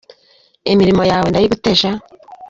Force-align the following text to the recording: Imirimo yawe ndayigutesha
Imirimo 0.71 1.03
yawe 1.11 1.27
ndayigutesha 1.29 1.89